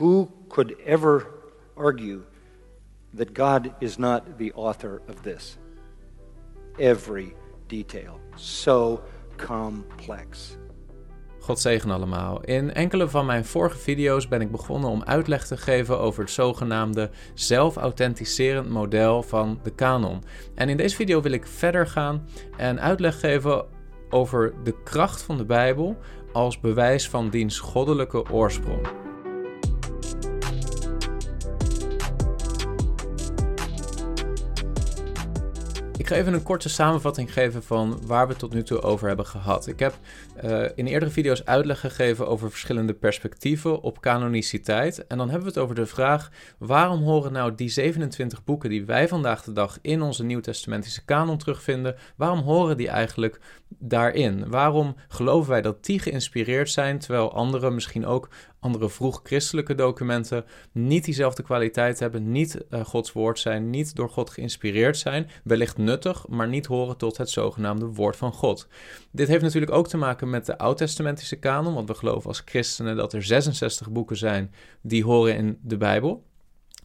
Who 0.00 0.30
could 0.48 0.76
ever 0.86 1.26
argue 1.76 2.22
that 3.16 3.34
God 3.34 3.74
is 3.80 3.96
not 3.96 4.38
the 4.38 4.52
author 4.54 5.02
of 5.08 5.20
this? 5.22 5.58
Every 6.78 7.34
detail. 7.66 8.20
So 8.34 9.00
complex. 9.36 10.56
God 11.40 11.60
zegen 11.60 11.90
allemaal. 11.90 12.40
In 12.40 12.72
enkele 12.72 13.08
van 13.08 13.26
mijn 13.26 13.44
vorige 13.44 13.78
video's 13.78 14.28
ben 14.28 14.40
ik 14.40 14.50
begonnen 14.50 14.90
om 14.90 15.02
uitleg 15.02 15.46
te 15.46 15.56
geven 15.56 15.98
over 15.98 16.22
het 16.22 16.32
zogenaamde 16.32 17.10
zelfauthenticerend 17.34 18.68
model 18.68 19.22
van 19.22 19.60
de 19.62 19.70
kanon. 19.70 20.22
En 20.54 20.68
in 20.68 20.76
deze 20.76 20.96
video 20.96 21.20
wil 21.20 21.32
ik 21.32 21.46
verder 21.46 21.86
gaan 21.86 22.26
en 22.56 22.80
uitleg 22.80 23.20
geven 23.20 23.66
over 24.10 24.54
de 24.64 24.82
kracht 24.82 25.22
van 25.22 25.36
de 25.36 25.44
Bijbel 25.44 25.96
als 26.32 26.60
bewijs 26.60 27.08
van 27.08 27.30
diens 27.30 27.58
goddelijke 27.58 28.30
oorsprong. 28.30 28.99
Ga 36.06 36.14
even 36.14 36.32
een 36.32 36.42
korte 36.42 36.68
samenvatting 36.68 37.32
geven 37.32 37.62
van 37.62 38.00
waar 38.06 38.28
we 38.28 38.36
tot 38.36 38.52
nu 38.52 38.62
toe 38.62 38.82
over 38.82 39.06
hebben 39.08 39.26
gehad. 39.26 39.66
Ik 39.66 39.78
heb 39.78 39.98
uh, 40.44 40.64
in 40.74 40.86
eerdere 40.86 41.10
video's 41.10 41.44
uitleg 41.44 41.80
gegeven 41.80 42.28
over 42.28 42.50
verschillende 42.50 42.94
perspectieven 42.94 43.82
op 43.82 44.00
canoniciteit. 44.00 45.06
En 45.06 45.18
dan 45.18 45.30
hebben 45.30 45.46
we 45.48 45.54
het 45.54 45.62
over 45.62 45.74
de 45.74 45.86
vraag: 45.86 46.30
waarom 46.58 47.02
horen 47.02 47.32
nou 47.32 47.54
die 47.54 47.68
27 47.68 48.44
boeken 48.44 48.70
die 48.70 48.84
wij 48.84 49.08
vandaag 49.08 49.42
de 49.42 49.52
dag 49.52 49.78
in 49.82 50.02
onze 50.02 50.24
Nieuwtestamentische 50.24 51.04
kanon 51.04 51.38
terugvinden, 51.38 51.96
waarom 52.16 52.40
horen 52.40 52.76
die 52.76 52.88
eigenlijk 52.88 53.40
daarin? 53.68 54.48
Waarom 54.48 54.96
geloven 55.08 55.50
wij 55.50 55.62
dat 55.62 55.84
die 55.84 55.98
geïnspireerd 55.98 56.70
zijn, 56.70 56.98
terwijl 56.98 57.32
andere 57.32 57.70
misschien 57.70 58.06
ook 58.06 58.28
andere 58.60 58.90
vroeg-christelijke 58.90 59.74
documenten 59.74 60.44
niet 60.72 61.04
diezelfde 61.04 61.42
kwaliteit 61.42 61.98
hebben, 61.98 62.32
niet 62.32 62.64
uh, 62.70 62.84
Gods 62.84 63.12
woord 63.12 63.38
zijn, 63.38 63.70
niet 63.70 63.94
door 63.94 64.08
God 64.08 64.30
geïnspireerd 64.30 64.98
zijn, 64.98 65.30
wellicht 65.44 65.76
nuttig, 65.76 66.28
maar 66.28 66.48
niet 66.48 66.66
horen 66.66 66.96
tot 66.96 67.16
het 67.16 67.30
zogenaamde 67.30 67.86
woord 67.86 68.16
van 68.16 68.32
God. 68.32 68.68
Dit 69.10 69.28
heeft 69.28 69.42
natuurlijk 69.42 69.72
ook 69.72 69.88
te 69.88 69.96
maken 69.96 70.30
met 70.30 70.46
de 70.46 70.58
oud-testamentische 70.58 71.36
kanon, 71.36 71.74
want 71.74 71.88
we 71.88 71.94
geloven 71.94 72.28
als 72.28 72.42
christenen 72.44 72.96
dat 72.96 73.12
er 73.12 73.22
66 73.22 73.90
boeken 73.90 74.16
zijn 74.16 74.52
die 74.80 75.04
horen 75.04 75.36
in 75.36 75.58
de 75.62 75.76
Bijbel. 75.76 76.28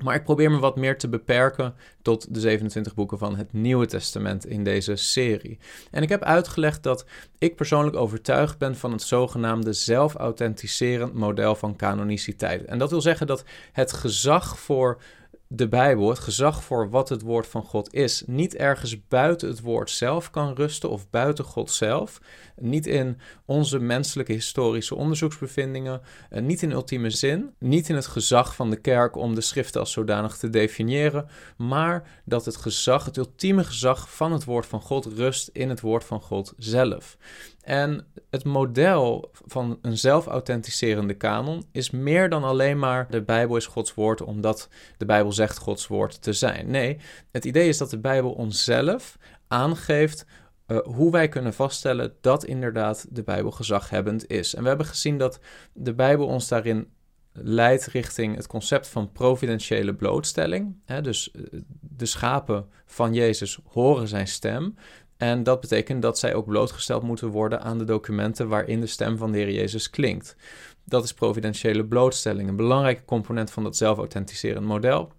Maar 0.04 0.16
ik 0.16 0.24
probeer 0.24 0.52
me 0.52 0.60
wat 0.60 0.76
meer 0.76 0.98
te 0.98 1.10
beperken 1.10 1.76
tot 2.02 2.34
de 2.34 2.40
27 2.40 2.94
boeken 2.94 3.18
van 3.18 3.36
het 3.36 3.54
Nieuwe 3.54 3.86
Testament 3.86 4.46
in 4.46 4.64
deze 4.64 4.96
serie. 4.96 5.60
En 5.92 6.04
ik 6.04 6.10
heb 6.10 6.24
uitgelegd 6.24 6.84
dat 6.84 7.06
ik 7.38 7.56
persoonlijk 7.56 7.96
overtuigd 7.96 8.58
ben 8.58 8.76
van 8.76 8.92
het 8.92 9.02
zogenaamde 9.02 9.74
zelfauthenticerend 9.74 11.14
model 11.14 11.56
van 11.56 11.76
canoniciteit. 11.76 12.66
En 12.66 12.78
dat 12.78 12.90
wil 12.90 13.02
zeggen 13.02 13.28
dat 13.28 13.44
het 13.72 13.94
gezag 13.94 14.60
voor 14.60 15.02
de 15.48 15.68
Bijbel, 15.68 16.10
het 16.10 16.20
gezag 16.20 16.64
voor 16.64 16.90
wat 16.90 17.10
het 17.10 17.22
woord 17.22 17.48
van 17.48 17.64
God 17.64 17.94
is, 17.94 18.24
niet 18.26 18.56
ergens 18.56 19.08
buiten 19.08 19.50
het 19.50 19.62
woord 19.62 19.90
zelf 19.90 20.30
kan 20.30 20.54
rusten 20.54 20.90
of 20.90 21.10
buiten 21.10 21.46
God 21.46 21.72
zelf, 21.72 22.22
niet 22.56 22.88
in 22.88 23.20
onze 23.46 23.80
menselijke 23.80 24.32
historische 24.32 24.96
onderzoeksbevindingen, 24.96 26.02
eh, 26.30 26.42
niet 26.42 26.62
in 26.62 26.72
ultieme 26.72 27.10
zin, 27.10 27.54
niet 27.60 27.90
in 27.90 27.96
het 27.96 28.08
gezag 28.08 28.56
van 28.56 28.70
de 28.70 28.82
kerk 28.82 29.16
om 29.16 29.36
de 29.36 29.42
schriften 29.42 29.80
als 29.80 29.92
zodanig 29.92 30.38
te 30.38 30.50
definiëren, 30.50 31.28
maar 31.58 32.22
dat 32.26 32.46
het 32.46 32.56
gezag, 32.56 33.06
het 33.06 33.18
ultieme 33.18 33.64
gezag 33.64 34.16
van 34.16 34.32
het 34.32 34.44
woord 34.44 34.66
van 34.66 34.82
God 34.82 35.06
rust 35.06 35.50
in 35.54 35.70
het 35.70 35.82
woord 35.82 36.04
van 36.04 36.22
God 36.22 36.54
zelf. 36.58 37.18
En 37.66 38.08
het 38.30 38.44
model 38.44 39.32
van 39.46 39.80
een 39.82 39.98
zelfauthenticerende 39.98 41.14
kanon 41.14 41.64
is 41.72 41.90
meer 41.90 42.30
dan 42.30 42.44
alleen 42.44 42.80
maar 42.80 43.08
de 43.10 43.22
Bijbel 43.22 43.56
is 43.56 43.66
Gods 43.66 43.94
woord 43.94 44.22
omdat 44.22 44.70
de 44.98 45.06
Bijbel 45.06 45.32
zegt 45.32 45.58
Gods 45.58 45.88
woord 45.88 46.22
te 46.22 46.34
zijn. 46.34 46.72
Nee, 46.72 46.98
het 47.32 47.46
idee 47.46 47.68
is 47.68 47.78
dat 47.78 47.90
de 47.90 48.00
Bijbel 48.00 48.32
onszelf 48.32 49.18
aangeeft 49.48 50.26
uh, 50.68 50.78
hoe 50.84 51.12
wij 51.12 51.28
kunnen 51.28 51.54
vaststellen 51.54 52.14
dat 52.22 52.44
inderdaad 52.44 53.06
de 53.10 53.24
Bijbel 53.24 53.52
gezaghebbend 53.52 54.30
is. 54.30 54.56
En 54.56 54.62
we 54.62 54.68
hebben 54.68 54.86
gezien 54.86 55.18
dat 55.18 55.40
de 55.74 55.94
Bijbel 55.94 56.28
ons 56.28 56.48
daarin 56.48 56.88
leidt 57.34 57.86
richting 57.86 58.36
het 58.36 58.48
concept 58.48 58.88
van 58.88 59.12
providentiële 59.12 59.94
blootstelling. 59.94 60.76
Hè, 60.86 61.02
dus 61.02 61.32
uh, 61.34 61.60
de 61.80 62.06
schapen 62.06 62.66
van 62.86 63.14
Jezus 63.14 63.60
horen 63.68 64.08
zijn 64.08 64.28
stem. 64.28 64.76
En 65.18 65.44
dat 65.44 65.60
betekent 65.60 66.02
dat 66.02 66.20
zij 66.20 66.34
ook 66.34 66.46
blootgesteld 66.46 67.04
moeten 67.04 67.28
worden 67.28 67.62
aan 67.62 67.78
de 67.78 67.84
documenten 67.84 68.48
waarin 68.48 68.80
de 68.80 68.88
stem 68.88 69.18
van 69.18 69.32
de 69.32 69.38
Heer 69.38 69.52
Jezus 69.52 69.90
klinkt. 69.90 70.36
Dat 70.84 71.04
is 71.04 71.14
providentiële 71.14 71.86
blootstelling, 71.86 72.50
een 72.50 72.56
belangrijke 72.56 73.06
component 73.06 73.52
van 73.52 73.64
dat 73.64 73.78
zelfauthenticerend 73.78 74.66
model. 74.66 75.12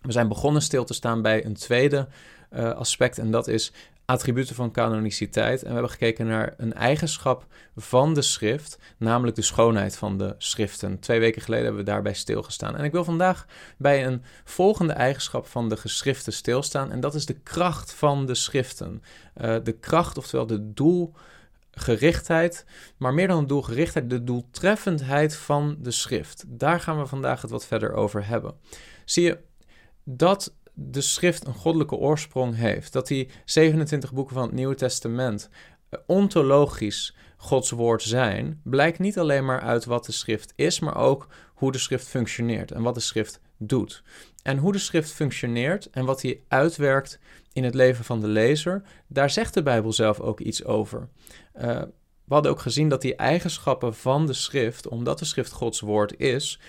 We 0.00 0.12
zijn 0.12 0.28
begonnen 0.28 0.62
stil 0.62 0.84
te 0.84 0.94
staan 0.94 1.22
bij 1.22 1.44
een 1.44 1.54
tweede 1.54 2.08
uh, 2.52 2.70
aspect 2.70 3.18
en 3.18 3.30
dat 3.30 3.48
is 3.48 3.72
attributen 4.04 4.54
van 4.54 4.70
canoniciteit. 4.70 5.60
En 5.62 5.66
we 5.66 5.72
hebben 5.72 5.90
gekeken 5.90 6.26
naar 6.26 6.54
een 6.56 6.72
eigenschap 6.72 7.46
van 7.76 8.14
de 8.14 8.22
schrift, 8.22 8.78
namelijk 8.98 9.36
de 9.36 9.42
schoonheid 9.42 9.96
van 9.96 10.18
de 10.18 10.34
schriften. 10.38 10.98
Twee 10.98 11.20
weken 11.20 11.42
geleden 11.42 11.64
hebben 11.64 11.84
we 11.84 11.90
daarbij 11.90 12.14
stilgestaan. 12.14 12.76
En 12.76 12.84
ik 12.84 12.92
wil 12.92 13.04
vandaag 13.04 13.46
bij 13.78 14.06
een 14.06 14.22
volgende 14.44 14.92
eigenschap 14.92 15.46
van 15.46 15.68
de 15.68 15.76
geschriften 15.76 16.32
stilstaan. 16.32 16.90
En 16.90 17.00
dat 17.00 17.14
is 17.14 17.26
de 17.26 17.40
kracht 17.40 17.92
van 17.92 18.26
de 18.26 18.34
schriften. 18.34 19.02
Uh, 19.42 19.56
de 19.62 19.72
kracht, 19.72 20.18
oftewel 20.18 20.46
de 20.46 20.72
doelgerichtheid, 20.72 22.64
maar 22.96 23.14
meer 23.14 23.28
dan 23.28 23.46
doelgerichtheid, 23.46 24.10
de 24.10 24.24
doeltreffendheid 24.24 25.36
van 25.36 25.76
de 25.78 25.90
schrift. 25.90 26.44
Daar 26.46 26.80
gaan 26.80 26.98
we 26.98 27.06
vandaag 27.06 27.42
het 27.42 27.50
wat 27.50 27.66
verder 27.66 27.92
over 27.92 28.26
hebben. 28.26 28.54
Zie 29.04 29.24
je 29.24 29.38
dat 30.04 30.54
de 30.74 31.00
schrift 31.00 31.46
een 31.46 31.54
goddelijke 31.54 31.94
oorsprong 31.94 32.56
heeft. 32.56 32.92
Dat 32.92 33.06
die 33.06 33.28
27 33.44 34.12
boeken 34.12 34.34
van 34.34 34.44
het 34.44 34.52
Nieuwe 34.52 34.74
Testament 34.74 35.48
eh, 35.88 35.98
ontologisch 36.06 37.16
Gods 37.36 37.70
woord 37.70 38.02
zijn, 38.02 38.60
blijkt 38.64 38.98
niet 38.98 39.18
alleen 39.18 39.44
maar 39.44 39.60
uit 39.60 39.84
wat 39.84 40.04
de 40.04 40.12
schrift 40.12 40.52
is, 40.56 40.80
maar 40.80 40.96
ook 40.96 41.28
hoe 41.54 41.72
de 41.72 41.78
schrift 41.78 42.06
functioneert 42.06 42.70
en 42.70 42.82
wat 42.82 42.94
de 42.94 43.00
schrift 43.00 43.40
doet. 43.58 44.02
En 44.42 44.58
hoe 44.58 44.72
de 44.72 44.78
schrift 44.78 45.12
functioneert 45.12 45.90
en 45.90 46.04
wat 46.04 46.20
die 46.20 46.44
uitwerkt 46.48 47.18
in 47.52 47.64
het 47.64 47.74
leven 47.74 48.04
van 48.04 48.20
de 48.20 48.26
lezer, 48.26 48.82
daar 49.06 49.30
zegt 49.30 49.54
de 49.54 49.62
Bijbel 49.62 49.92
zelf 49.92 50.20
ook 50.20 50.40
iets 50.40 50.64
over. 50.64 51.08
Uh, 51.56 51.82
we 52.24 52.34
hadden 52.34 52.52
ook 52.52 52.60
gezien 52.60 52.88
dat 52.88 53.02
die 53.02 53.16
eigenschappen 53.16 53.94
van 53.94 54.26
de 54.26 54.32
schrift, 54.32 54.88
omdat 54.88 55.18
de 55.18 55.24
schrift 55.24 55.52
Gods 55.52 55.80
woord 55.80 56.18
is, 56.18 56.60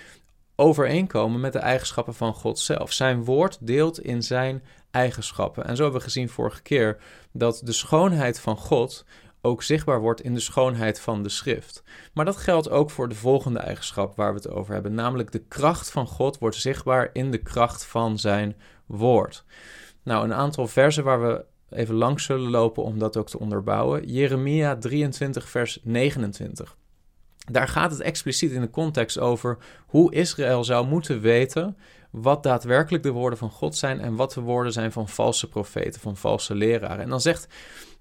overeenkomen 0.56 1.40
met 1.40 1.52
de 1.52 1.58
eigenschappen 1.58 2.14
van 2.14 2.34
God 2.34 2.58
zelf. 2.58 2.92
Zijn 2.92 3.24
woord 3.24 3.58
deelt 3.60 4.00
in 4.00 4.22
zijn 4.22 4.62
eigenschappen. 4.90 5.64
En 5.64 5.76
zo 5.76 5.82
hebben 5.82 6.00
we 6.00 6.06
gezien 6.06 6.28
vorige 6.28 6.62
keer 6.62 7.00
dat 7.32 7.60
de 7.64 7.72
schoonheid 7.72 8.40
van 8.40 8.56
God 8.56 9.04
ook 9.40 9.62
zichtbaar 9.62 10.00
wordt 10.00 10.20
in 10.20 10.34
de 10.34 10.40
schoonheid 10.40 11.00
van 11.00 11.22
de 11.22 11.28
schrift. 11.28 11.82
Maar 12.12 12.24
dat 12.24 12.36
geldt 12.36 12.70
ook 12.70 12.90
voor 12.90 13.08
de 13.08 13.14
volgende 13.14 13.58
eigenschap 13.58 14.16
waar 14.16 14.30
we 14.30 14.38
het 14.38 14.50
over 14.50 14.74
hebben, 14.74 14.94
namelijk 14.94 15.32
de 15.32 15.44
kracht 15.48 15.90
van 15.90 16.06
God 16.06 16.38
wordt 16.38 16.56
zichtbaar 16.56 17.10
in 17.12 17.30
de 17.30 17.38
kracht 17.38 17.84
van 17.84 18.18
zijn 18.18 18.56
woord. 18.86 19.44
Nou, 20.02 20.24
een 20.24 20.34
aantal 20.34 20.66
versen 20.66 21.04
waar 21.04 21.22
we 21.22 21.44
even 21.70 21.94
langs 21.94 22.24
zullen 22.24 22.50
lopen 22.50 22.82
om 22.82 22.98
dat 22.98 23.16
ook 23.16 23.28
te 23.28 23.38
onderbouwen. 23.38 24.06
Jeremia 24.06 24.76
23, 24.76 25.48
vers 25.48 25.80
29. 25.82 26.76
Daar 27.50 27.68
gaat 27.68 27.90
het 27.90 28.00
expliciet 28.00 28.52
in 28.52 28.60
de 28.60 28.70
context 28.70 29.18
over 29.18 29.58
hoe 29.86 30.14
Israël 30.14 30.64
zou 30.64 30.86
moeten 30.86 31.20
weten 31.20 31.76
wat 32.10 32.42
daadwerkelijk 32.42 33.02
de 33.02 33.10
woorden 33.10 33.38
van 33.38 33.50
God 33.50 33.76
zijn 33.76 34.00
en 34.00 34.14
wat 34.14 34.32
de 34.32 34.40
woorden 34.40 34.72
zijn 34.72 34.92
van 34.92 35.08
valse 35.08 35.48
profeten, 35.48 36.00
van 36.00 36.16
valse 36.16 36.54
leraren. 36.54 37.00
En 37.00 37.08
dan 37.08 37.20
zegt 37.20 37.48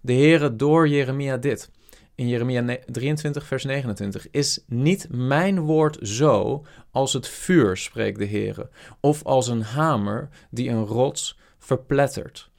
de 0.01 0.13
Heere 0.13 0.55
door 0.55 0.87
Jeremia 0.87 1.37
dit. 1.37 1.71
In 2.15 2.27
Jeremia 2.27 2.77
23, 2.85 3.45
vers 3.45 3.63
29. 3.63 4.27
Is 4.31 4.63
niet 4.67 5.07
mijn 5.11 5.59
woord 5.59 5.97
zo 6.01 6.65
als 6.91 7.13
het 7.13 7.27
vuur, 7.27 7.77
spreekt 7.77 8.19
de 8.19 8.27
Heere, 8.27 8.69
of 8.99 9.23
als 9.23 9.47
een 9.47 9.61
hamer 9.61 10.29
die 10.49 10.69
een 10.69 10.85
rots 10.85 11.37
verplettert? 11.57 12.49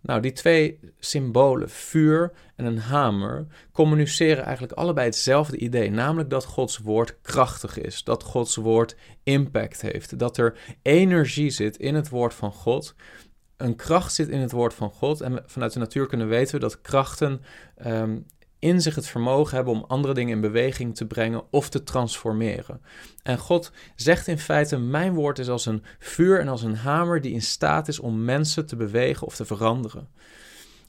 Nou, 0.00 0.20
die 0.20 0.32
twee 0.32 0.80
symbolen, 0.98 1.70
vuur 1.70 2.32
en 2.56 2.64
een 2.64 2.78
hamer, 2.78 3.46
communiceren 3.72 4.44
eigenlijk 4.44 4.72
allebei 4.72 5.06
hetzelfde 5.06 5.56
idee, 5.56 5.90
namelijk 5.90 6.30
dat 6.30 6.44
Gods 6.44 6.78
woord 6.78 7.16
krachtig 7.22 7.78
is, 7.78 8.04
dat 8.04 8.22
Gods 8.22 8.56
woord 8.56 8.96
impact 9.22 9.80
heeft, 9.80 10.18
dat 10.18 10.36
er 10.36 10.58
energie 10.82 11.50
zit 11.50 11.76
in 11.76 11.94
het 11.94 12.08
woord 12.08 12.34
van 12.34 12.52
God, 12.52 12.94
een 13.58 13.76
kracht 13.76 14.14
zit 14.14 14.28
in 14.28 14.40
het 14.40 14.52
woord 14.52 14.74
van 14.74 14.90
God. 14.90 15.20
En 15.20 15.42
vanuit 15.46 15.72
de 15.72 15.78
natuur 15.78 16.06
kunnen 16.06 16.28
weten 16.28 16.60
dat 16.60 16.80
krachten 16.80 17.40
um, 17.86 18.26
in 18.58 18.80
zich 18.80 18.94
het 18.94 19.06
vermogen 19.06 19.54
hebben 19.54 19.74
om 19.74 19.84
andere 19.88 20.14
dingen 20.14 20.34
in 20.34 20.40
beweging 20.40 20.96
te 20.96 21.06
brengen 21.06 21.42
of 21.50 21.68
te 21.68 21.82
transformeren. 21.82 22.80
En 23.22 23.38
God 23.38 23.72
zegt 23.96 24.26
in 24.26 24.38
feite: 24.38 24.78
Mijn 24.78 25.14
woord 25.14 25.38
is 25.38 25.48
als 25.48 25.66
een 25.66 25.84
vuur 25.98 26.40
en 26.40 26.48
als 26.48 26.62
een 26.62 26.76
hamer 26.76 27.20
die 27.20 27.32
in 27.32 27.42
staat 27.42 27.88
is 27.88 27.98
om 27.98 28.24
mensen 28.24 28.66
te 28.66 28.76
bewegen 28.76 29.26
of 29.26 29.34
te 29.34 29.44
veranderen. 29.44 30.08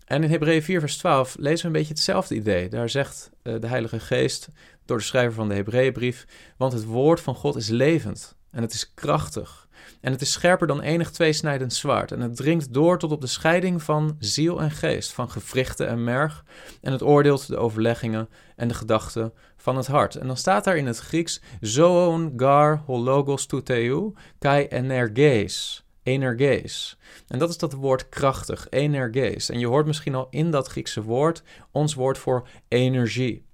En 0.06 0.24
in 0.24 0.30
Hebreeën 0.30 0.64
4, 0.64 0.80
vers 0.80 0.98
12 0.98 1.36
lezen 1.40 1.62
we 1.62 1.68
een 1.68 1.80
beetje 1.80 1.94
hetzelfde 1.94 2.36
idee. 2.36 2.70
Daar 2.70 2.90
zegt 2.90 3.32
uh, 3.44 3.60
de 3.60 3.68
Heilige 3.68 4.00
Geest 4.00 4.50
door 4.86 4.98
de 4.98 5.04
schrijver 5.04 5.34
van 5.34 5.50
de 5.50 5.56
Hebreeënbrief: 5.56 6.26
Want 6.58 6.74
het 6.74 6.86
woord 6.86 7.20
van 7.20 7.36
God 7.36 7.56
is 7.56 7.68
levend 7.68 8.36
en 8.52 8.62
het 8.62 8.74
is 8.74 8.94
krachtig. 8.94 9.68
En 10.02 10.12
het 10.12 10.22
is 10.22 10.32
scherper 10.32 10.68
dan 10.68 10.82
enig 10.82 11.12
tweesnijdend 11.12 11.74
zwaard. 11.74 12.12
En 12.12 12.22
het 12.22 12.36
dringt 12.36 12.74
door 12.74 13.00
tot 13.00 13.12
op 13.12 13.22
de 13.22 13.28
scheiding 13.28 13.84
van 13.84 14.16
ziel 14.20 14.62
en 14.62 14.72
geest, 14.72 15.12
van 15.12 15.32
gewrichten 15.32 15.88
en 15.88 16.04
merg. 16.04 16.46
En 16.82 16.92
het 16.92 17.04
oordeelt 17.04 17.48
de 17.48 17.58
overleggingen 17.58 18.30
en 18.56 18.68
de 18.68 18.74
gedachten 18.74 19.34
van 19.58 19.78
het 19.78 19.88
hart. 19.88 20.16
En 20.16 20.28
dan 20.28 20.38
staat 20.38 20.64
daar 20.64 20.78
in 20.78 20.88
het 20.88 21.00
Grieks 21.00 21.42
zoon 21.62 22.34
gar 22.38 22.82
hologos 22.86 23.46
tuteu 23.46 24.12
kai 24.40 24.68
energees. 24.68 25.84
Energees. 26.04 26.98
En 27.28 27.40
dat 27.40 27.50
is 27.50 27.58
dat 27.58 27.74
woord 27.74 28.10
krachtig, 28.10 28.68
energees. 28.70 29.50
En 29.50 29.60
je 29.60 29.68
hoort 29.68 29.86
misschien 29.86 30.16
al 30.16 30.28
in 30.30 30.52
dat 30.52 30.68
Griekse 30.68 31.04
woord 31.04 31.44
ons 31.72 31.94
woord 31.94 32.18
voor 32.18 32.48
energie. 32.68 33.49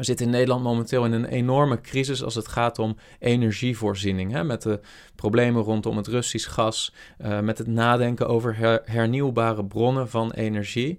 We 0.00 0.06
zitten 0.06 0.26
in 0.26 0.32
Nederland 0.32 0.62
momenteel 0.62 1.04
in 1.04 1.12
een 1.12 1.24
enorme 1.24 1.80
crisis 1.80 2.22
als 2.22 2.34
het 2.34 2.48
gaat 2.48 2.78
om 2.78 2.96
energievoorziening. 3.18 4.32
Hè? 4.32 4.44
Met 4.44 4.62
de 4.62 4.80
problemen 5.14 5.62
rondom 5.62 5.96
het 5.96 6.06
Russisch 6.06 6.50
gas, 6.50 6.94
uh, 7.18 7.40
met 7.40 7.58
het 7.58 7.66
nadenken 7.66 8.28
over 8.28 8.80
hernieuwbare 8.84 9.64
bronnen 9.64 10.08
van 10.08 10.32
energie. 10.32 10.98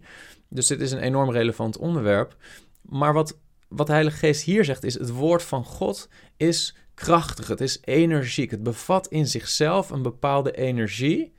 Dus 0.50 0.68
dit 0.68 0.82
is 0.82 0.92
een 0.92 1.00
enorm 1.00 1.32
relevant 1.32 1.78
onderwerp. 1.78 2.36
Maar 2.82 3.14
wat, 3.14 3.38
wat 3.68 3.88
de 3.88 3.94
Heilige 3.94 4.18
Geest 4.18 4.44
hier 4.44 4.66
zegt 4.66 4.84
is: 4.84 4.94
het 4.94 5.10
woord 5.10 5.44
van 5.44 5.64
God 5.64 6.10
is 6.38 6.76
krachtig, 6.94 7.48
het 7.48 7.62
is 7.62 7.80
energiek. 7.84 8.52
Het 8.52 8.64
bevat 8.64 9.08
in 9.08 9.28
zichzelf 9.28 9.90
een 9.90 10.02
bepaalde 10.02 10.52
energie 10.52 11.34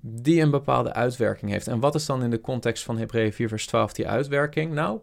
die 0.00 0.40
een 0.40 0.50
bepaalde 0.50 0.92
uitwerking 0.92 1.50
heeft. 1.50 1.66
En 1.66 1.80
wat 1.80 1.94
is 1.94 2.06
dan 2.06 2.22
in 2.22 2.30
de 2.30 2.40
context 2.40 2.84
van 2.84 2.98
Hebreeën 2.98 3.32
4, 3.32 3.48
vers 3.48 3.66
12 3.66 3.92
die 3.92 4.08
uitwerking? 4.08 4.72
Nou, 4.72 5.00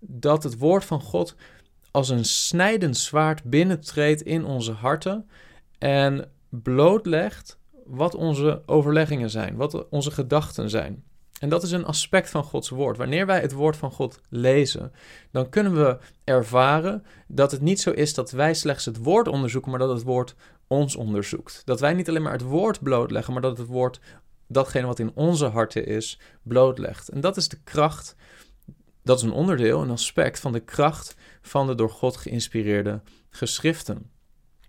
dat 0.00 0.42
het 0.42 0.58
woord 0.58 0.84
van 0.84 1.00
God 1.00 1.34
als 1.90 2.08
een 2.08 2.24
snijdend 2.24 2.96
zwaard 2.96 3.44
binnentreedt 3.44 4.22
in 4.22 4.44
onze 4.44 4.72
harten 4.72 5.28
en 5.78 6.30
blootlegt 6.48 7.58
wat 7.84 8.14
onze 8.14 8.62
overleggingen 8.66 9.30
zijn, 9.30 9.56
wat 9.56 9.88
onze 9.88 10.10
gedachten 10.10 10.70
zijn. 10.70 11.04
En 11.40 11.48
dat 11.48 11.62
is 11.62 11.70
een 11.70 11.84
aspect 11.84 12.30
van 12.30 12.44
Gods 12.44 12.68
woord. 12.68 12.96
Wanneer 12.96 13.26
wij 13.26 13.40
het 13.40 13.52
woord 13.52 13.76
van 13.76 13.92
God 13.92 14.20
lezen, 14.28 14.92
dan 15.30 15.48
kunnen 15.48 15.74
we 15.74 15.98
ervaren 16.24 17.04
dat 17.26 17.50
het 17.50 17.60
niet 17.60 17.80
zo 17.80 17.90
is 17.90 18.14
dat 18.14 18.30
wij 18.30 18.54
slechts 18.54 18.84
het 18.84 18.98
woord 19.02 19.28
onderzoeken, 19.28 19.70
maar 19.70 19.80
dat 19.80 19.88
het 19.88 20.02
woord 20.02 20.34
ons 20.66 20.96
onderzoekt. 20.96 21.62
Dat 21.64 21.80
wij 21.80 21.94
niet 21.94 22.08
alleen 22.08 22.22
maar 22.22 22.32
het 22.32 22.42
woord 22.42 22.82
blootleggen, 22.82 23.32
maar 23.32 23.42
dat 23.42 23.58
het 23.58 23.66
woord 23.66 24.00
datgene 24.46 24.86
wat 24.86 24.98
in 24.98 25.12
onze 25.14 25.46
harten 25.46 25.86
is, 25.86 26.18
blootlegt. 26.42 27.08
En 27.08 27.20
dat 27.20 27.36
is 27.36 27.48
de 27.48 27.58
kracht 27.64 28.16
dat 29.10 29.18
is 29.18 29.24
een 29.24 29.32
onderdeel, 29.32 29.82
een 29.82 29.90
aspect 29.90 30.40
van 30.40 30.52
de 30.52 30.60
kracht 30.60 31.16
van 31.42 31.66
de 31.66 31.74
door 31.74 31.90
God 31.90 32.16
geïnspireerde 32.16 33.00
geschriften. 33.30 34.10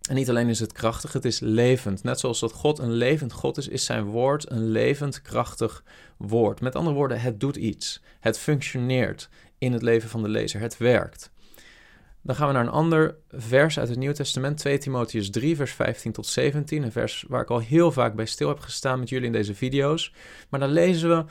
En 0.09 0.15
niet 0.15 0.29
alleen 0.29 0.49
is 0.49 0.59
het 0.59 0.71
krachtig, 0.71 1.13
het 1.13 1.25
is 1.25 1.39
levend. 1.39 2.03
Net 2.03 2.19
zoals 2.19 2.39
dat 2.39 2.51
God 2.51 2.79
een 2.79 2.91
levend 2.91 3.31
God 3.31 3.57
is, 3.57 3.67
is 3.67 3.85
zijn 3.85 4.03
woord 4.03 4.51
een 4.51 4.71
levend, 4.71 5.21
krachtig 5.21 5.83
woord. 6.17 6.61
Met 6.61 6.75
andere 6.75 6.95
woorden, 6.95 7.21
het 7.21 7.39
doet 7.39 7.55
iets. 7.55 8.01
Het 8.19 8.39
functioneert 8.39 9.29
in 9.57 9.73
het 9.73 9.81
leven 9.81 10.09
van 10.09 10.21
de 10.21 10.29
lezer. 10.29 10.59
Het 10.59 10.77
werkt. 10.77 11.31
Dan 12.21 12.35
gaan 12.35 12.47
we 12.47 12.53
naar 12.53 12.63
een 12.63 12.69
ander 12.69 13.15
vers 13.29 13.79
uit 13.79 13.89
het 13.89 13.97
Nieuwe 13.97 14.15
Testament, 14.15 14.57
2 14.57 14.77
Timotheus 14.77 15.29
3, 15.29 15.55
vers 15.55 15.71
15 15.71 16.11
tot 16.11 16.27
17. 16.27 16.83
Een 16.83 16.91
vers 16.91 17.25
waar 17.27 17.41
ik 17.41 17.49
al 17.49 17.59
heel 17.59 17.91
vaak 17.91 18.15
bij 18.15 18.25
stil 18.25 18.47
heb 18.47 18.59
gestaan 18.59 18.99
met 18.99 19.09
jullie 19.09 19.25
in 19.25 19.31
deze 19.31 19.55
video's. 19.55 20.13
Maar 20.49 20.59
dan 20.59 20.71
lezen 20.71 21.09
we 21.09 21.25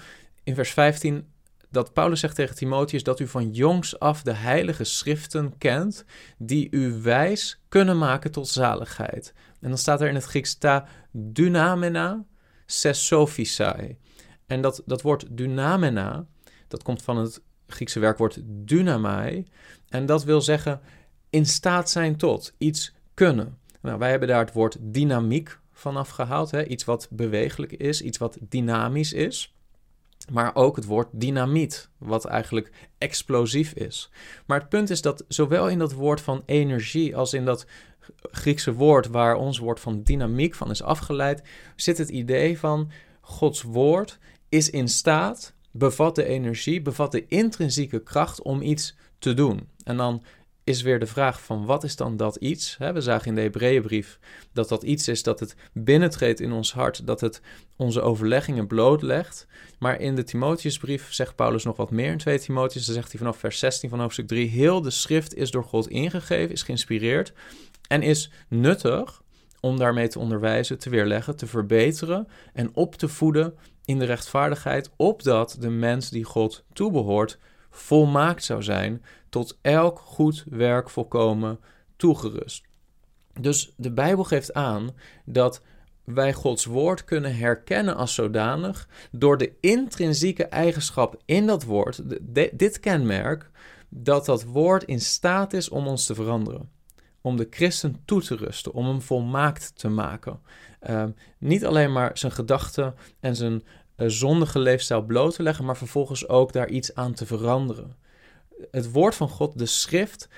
in 0.45 0.55
vers 0.55 0.71
15 0.71 1.30
dat 1.70 1.93
Paulus 1.93 2.20
zegt 2.20 2.34
tegen 2.34 2.56
Timotheus 2.56 3.02
dat 3.02 3.20
u 3.20 3.28
van 3.28 3.50
jongs 3.50 3.99
af 3.99 4.22
de 4.22 4.32
heilige 4.32 4.84
schriften 4.84 5.58
kent, 5.58 6.05
die 6.38 6.69
u 6.70 6.93
wijs 7.02 7.61
kunnen 7.69 7.99
maken 7.99 8.31
tot 8.31 8.49
zaligheid. 8.49 9.34
En 9.61 9.69
dan 9.69 9.78
staat 9.78 10.00
er 10.00 10.08
in 10.08 10.14
het 10.14 10.25
Grieks 10.25 10.55
ta 10.55 10.87
dynamena 11.11 12.25
sesophisai. 12.67 13.99
En 14.46 14.61
dat, 14.61 14.82
dat 14.87 15.02
woord 15.02 15.26
dynamena, 15.31 16.26
dat 16.69 16.82
komt 16.82 17.02
van 17.02 17.17
het 17.17 17.43
Griekse 17.67 18.00
werkwoord 18.00 18.40
dynamai. 18.44 19.46
En 19.88 20.06
dat 20.06 20.25
wil 20.25 20.40
zeggen 20.40 20.81
in 21.31 21.46
staat 21.46 21.90
zijn 21.90 22.16
tot, 22.16 22.55
iets 22.58 22.94
kunnen. 23.14 23.58
Nou, 23.81 23.99
wij 23.99 24.11
hebben 24.11 24.28
daar 24.28 24.44
het 24.44 24.52
woord 24.52 24.76
dynamiek 24.81 25.58
van 25.73 25.96
afgehaald. 25.96 26.50
Hè? 26.50 26.64
Iets 26.64 26.84
wat 26.84 27.08
bewegelijk 27.11 27.73
is, 27.73 28.02
iets 28.02 28.19
wat 28.19 28.38
dynamisch 28.49 29.12
is 29.12 29.55
maar 30.32 30.55
ook 30.55 30.76
het 30.76 30.84
woord 30.84 31.08
dynamiet, 31.12 31.88
wat 31.99 32.25
eigenlijk 32.25 32.70
explosief 32.99 33.72
is. 33.72 34.11
Maar 34.46 34.61
het 34.61 34.69
punt 34.69 34.90
is 34.90 35.02
dat 35.02 35.25
zowel 35.28 35.69
in 35.69 35.78
dat 35.78 35.93
woord 35.93 36.20
van 36.20 36.43
energie 36.46 37.17
als 37.17 37.34
in 37.34 37.44
dat 37.44 37.67
Griekse 38.22 38.75
woord 38.75 39.06
waar 39.06 39.34
ons 39.34 39.58
woord 39.58 39.81
van 39.81 40.02
dynamiek 40.02 40.55
van 40.55 40.70
is 40.70 40.82
afgeleid, 40.82 41.43
zit 41.76 41.99
het 41.99 42.08
idee 42.08 42.58
van 42.58 42.90
Gods 43.20 43.62
woord 43.62 44.19
is 44.49 44.70
in 44.70 44.88
staat, 44.88 45.55
bevat 45.70 46.14
de 46.14 46.25
energie, 46.25 46.82
bevat 46.82 47.12
de 47.12 47.26
intrinsieke 47.26 48.02
kracht 48.02 48.43
om 48.43 48.62
iets 48.62 48.96
te 49.19 49.34
doen. 49.34 49.69
En 49.84 49.96
dan 49.96 50.23
is 50.70 50.82
weer 50.82 50.99
de 50.99 51.06
vraag 51.06 51.43
van 51.43 51.64
wat 51.64 51.84
is 51.84 51.96
dan 51.96 52.17
dat 52.17 52.37
iets? 52.37 52.76
we 52.78 53.00
zagen 53.00 53.26
in 53.26 53.34
de 53.34 53.40
Hebreeënbrief 53.40 54.19
dat 54.52 54.69
dat 54.69 54.82
iets 54.82 55.08
is 55.08 55.22
dat 55.22 55.40
het 55.40 55.55
binnentreedt 55.72 56.40
in 56.40 56.52
ons 56.52 56.72
hart, 56.72 57.06
dat 57.06 57.20
het 57.20 57.40
onze 57.76 58.00
overleggingen 58.00 58.67
blootlegt. 58.67 59.46
Maar 59.78 60.00
in 60.00 60.14
de 60.14 60.25
Timotheusbrief 60.25 61.12
zegt 61.12 61.34
Paulus 61.34 61.64
nog 61.64 61.76
wat 61.76 61.90
meer 61.90 62.11
in 62.11 62.19
2 62.19 62.38
Timotheus. 62.38 62.87
Dan 62.87 62.94
zegt 62.94 63.11
hij 63.11 63.19
vanaf 63.20 63.38
vers 63.38 63.58
16 63.58 63.88
van 63.88 64.00
hoofdstuk 64.00 64.26
3, 64.26 64.49
heel 64.49 64.82
de 64.82 64.90
schrift 64.90 65.34
is 65.34 65.50
door 65.50 65.64
God 65.64 65.88
ingegeven, 65.88 66.52
is 66.52 66.62
geïnspireerd 66.62 67.32
en 67.88 68.02
is 68.02 68.31
nuttig 68.49 69.23
om 69.61 69.78
daarmee 69.78 70.08
te 70.08 70.19
onderwijzen, 70.19 70.78
te 70.78 70.90
weerleggen, 70.90 71.37
te 71.37 71.46
verbeteren 71.46 72.28
en 72.52 72.70
op 72.75 72.94
te 72.94 73.08
voeden 73.08 73.55
in 73.84 73.99
de 73.99 74.05
rechtvaardigheid, 74.05 74.90
opdat 74.96 75.56
de 75.61 75.70
mens 75.70 76.11
die 76.11 76.25
God 76.25 76.64
toebehoort 76.73 77.38
volmaakt 77.70 78.44
zou 78.44 78.62
zijn, 78.62 79.02
tot 79.28 79.58
elk 79.61 79.99
goed 79.99 80.44
werk 80.49 80.90
volkomen 80.90 81.61
toegerust. 81.96 82.64
Dus 83.40 83.72
de 83.76 83.93
Bijbel 83.93 84.25
geeft 84.25 84.55
aan 84.55 84.90
dat 85.25 85.62
wij 86.05 86.32
Gods 86.32 86.64
woord 86.64 87.05
kunnen 87.05 87.37
herkennen 87.37 87.96
als 87.96 88.14
zodanig 88.14 88.88
door 89.11 89.38
de 89.38 89.52
intrinsieke 89.61 90.44
eigenschap 90.44 91.22
in 91.25 91.46
dat 91.46 91.64
woord, 91.64 92.02
dit 92.52 92.81
kenmerk, 92.81 93.50
dat 93.88 94.25
dat 94.25 94.44
woord 94.44 94.84
in 94.84 95.00
staat 95.00 95.52
is 95.52 95.69
om 95.69 95.87
ons 95.87 96.06
te 96.06 96.14
veranderen. 96.14 96.70
Om 97.20 97.37
de 97.37 97.46
christen 97.50 98.02
toe 98.05 98.23
te 98.23 98.37
rusten, 98.37 98.73
om 98.73 98.87
hem 98.87 99.02
volmaakt 99.02 99.73
te 99.75 99.88
maken. 99.88 100.40
Ehm, 100.81 101.11
niet 101.38 101.64
alleen 101.64 101.92
maar 101.92 102.18
zijn 102.18 102.33
gedachten 102.33 102.95
en 103.21 103.37
zijn 103.37 103.62
zondige 104.07 104.59
leefstijl 104.59 105.02
bloot 105.02 105.35
te 105.35 105.42
leggen, 105.42 105.64
maar 105.64 105.76
vervolgens 105.76 106.28
ook 106.28 106.52
daar 106.52 106.69
iets 106.69 106.95
aan 106.95 107.14
te 107.14 107.26
veranderen. 107.26 107.97
Het 108.71 108.92
woord 108.92 109.14
van 109.14 109.28
God, 109.28 109.59
de 109.59 109.66
schrift, 109.66 110.28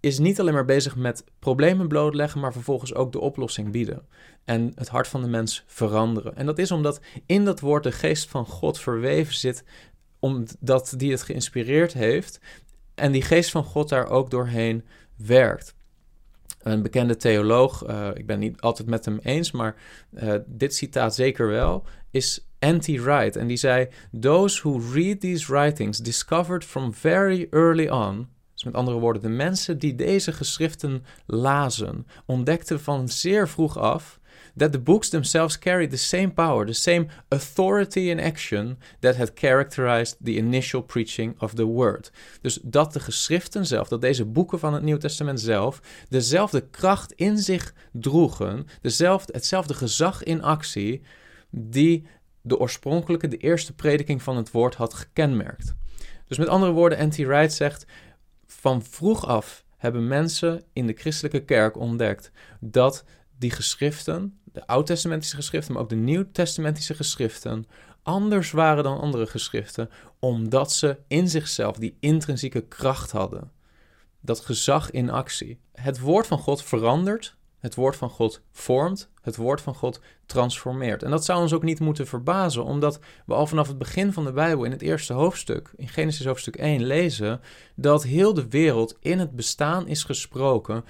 is 0.00 0.18
niet 0.18 0.40
alleen 0.40 0.54
maar 0.54 0.64
bezig 0.64 0.96
met 0.96 1.24
problemen 1.38 1.88
blootleggen, 1.88 2.40
maar 2.40 2.52
vervolgens 2.52 2.94
ook 2.94 3.12
de 3.12 3.20
oplossing 3.20 3.70
bieden. 3.70 4.06
En 4.44 4.72
het 4.74 4.88
hart 4.88 5.08
van 5.08 5.22
de 5.22 5.28
mens 5.28 5.64
veranderen. 5.66 6.36
En 6.36 6.46
dat 6.46 6.58
is 6.58 6.70
omdat 6.70 7.00
in 7.26 7.44
dat 7.44 7.60
woord 7.60 7.82
de 7.82 7.92
geest 7.92 8.28
van 8.28 8.46
God 8.46 8.80
verweven 8.80 9.34
zit, 9.34 9.64
omdat 10.18 10.94
die 10.96 11.10
het 11.10 11.22
geïnspireerd 11.22 11.92
heeft. 11.92 12.40
En 12.94 13.12
die 13.12 13.22
geest 13.22 13.50
van 13.50 13.64
God 13.64 13.88
daar 13.88 14.08
ook 14.08 14.30
doorheen 14.30 14.84
werkt. 15.16 15.74
Een 16.62 16.82
bekende 16.82 17.16
theoloog, 17.16 17.88
uh, 17.88 18.08
ik 18.14 18.26
ben 18.26 18.38
niet 18.38 18.60
altijd 18.60 18.88
met 18.88 19.04
hem 19.04 19.18
eens, 19.22 19.50
maar 19.50 19.76
uh, 20.10 20.34
dit 20.46 20.74
citaat 20.74 21.14
zeker 21.14 21.48
wel, 21.48 21.84
is 22.10 22.46
Anti 22.64 23.00
Wright. 23.00 23.36
En 23.36 23.46
die 23.46 23.56
zei: 23.56 23.88
Those 24.20 24.60
who 24.60 24.80
read 24.92 25.20
these 25.20 25.52
writings 25.52 25.98
discovered 25.98 26.64
from 26.64 26.94
very 26.94 27.46
early 27.50 27.88
on. 27.88 28.28
Dus 28.52 28.64
met 28.64 28.74
andere 28.74 28.98
woorden, 28.98 29.22
de 29.22 29.28
mensen 29.28 29.78
die 29.78 29.94
deze 29.94 30.32
geschriften 30.32 31.04
lazen, 31.26 32.06
ontdekten 32.26 32.80
van 32.80 33.08
zeer 33.08 33.48
vroeg 33.48 33.78
af 33.78 34.18
that 34.56 34.72
the 34.72 34.78
books 34.78 35.08
themselves 35.08 35.58
carry 35.58 35.86
the 35.86 35.96
same 35.96 36.30
power, 36.30 36.66
the 36.66 36.72
same 36.72 37.06
authority 37.28 38.10
in 38.10 38.20
action 38.20 38.78
that 39.00 39.16
had 39.16 39.30
characterized 39.34 40.16
the 40.24 40.36
initial 40.36 40.82
preaching 40.82 41.34
of 41.40 41.54
the 41.54 41.64
word. 41.64 42.12
Dus 42.40 42.58
dat 42.62 42.92
de 42.92 43.00
geschriften 43.00 43.66
zelf, 43.66 43.88
dat 43.88 44.00
deze 44.00 44.24
boeken 44.24 44.58
van 44.58 44.74
het 44.74 44.82
Nieuw 44.82 44.96
Testament 44.96 45.40
zelf, 45.40 45.80
dezelfde 46.08 46.60
kracht 46.60 47.12
in 47.12 47.38
zich 47.38 47.74
droegen, 47.92 48.66
dezelfde, 48.80 49.32
hetzelfde 49.32 49.74
gezag 49.74 50.22
in 50.22 50.42
actie, 50.42 51.02
die 51.50 52.06
de 52.46 52.58
oorspronkelijke, 52.58 53.28
de 53.28 53.36
eerste 53.36 53.74
prediking 53.74 54.22
van 54.22 54.36
het 54.36 54.50
woord 54.50 54.74
had 54.74 54.94
gekenmerkt. 54.94 55.74
Dus 56.26 56.38
met 56.38 56.48
andere 56.48 56.72
woorden, 56.72 57.08
N.T. 57.08 57.16
Wright 57.16 57.52
zegt: 57.52 57.86
van 58.46 58.82
vroeg 58.82 59.26
af 59.26 59.64
hebben 59.76 60.06
mensen 60.06 60.62
in 60.72 60.86
de 60.86 60.92
christelijke 60.92 61.44
kerk 61.44 61.76
ontdekt 61.76 62.30
dat 62.60 63.04
die 63.38 63.50
geschriften, 63.50 64.38
de 64.44 64.66
oud-testamentische 64.66 65.36
geschriften, 65.36 65.72
maar 65.72 65.82
ook 65.82 65.88
de 65.88 65.94
nieuw-testamentische 65.94 66.94
geschriften, 66.94 67.66
anders 68.02 68.50
waren 68.50 68.84
dan 68.84 69.00
andere 69.00 69.26
geschriften, 69.26 69.90
omdat 70.18 70.72
ze 70.72 70.98
in 71.08 71.28
zichzelf 71.28 71.76
die 71.76 71.96
intrinsieke 72.00 72.60
kracht 72.60 73.10
hadden. 73.10 73.52
Dat 74.20 74.40
gezag 74.40 74.90
in 74.90 75.10
actie. 75.10 75.58
Het 75.72 76.00
woord 76.00 76.26
van 76.26 76.38
God 76.38 76.62
verandert 76.62 77.36
Het 77.64 77.74
woord 77.74 77.96
van 77.96 78.10
God 78.10 78.40
vormt, 78.52 79.10
het 79.20 79.36
woord 79.36 79.60
van 79.60 79.74
God 79.74 80.00
transformeert. 80.26 81.02
En 81.02 81.10
dat 81.10 81.24
zou 81.24 81.40
ons 81.40 81.52
ook 81.52 81.62
niet 81.62 81.80
moeten 81.80 82.06
verbazen, 82.06 82.64
omdat 82.64 82.98
we 83.26 83.34
al 83.34 83.46
vanaf 83.46 83.68
het 83.68 83.78
begin 83.78 84.12
van 84.12 84.24
de 84.24 84.32
Bijbel, 84.32 84.64
in 84.64 84.70
het 84.70 84.82
eerste 84.82 85.12
hoofdstuk, 85.12 85.72
in 85.76 85.88
Genesis 85.88 86.26
hoofdstuk 86.26 86.56
1, 86.56 86.84
lezen 86.84 87.40
dat 87.74 88.02
heel 88.02 88.34
de 88.34 88.48
wereld 88.48 88.96
in 89.00 89.18
het 89.18 89.30
bestaan 89.30 89.88
is 89.88 90.04
gesproken 90.04 90.84